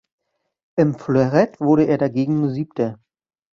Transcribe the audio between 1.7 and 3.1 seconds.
er dagegen nur siebter.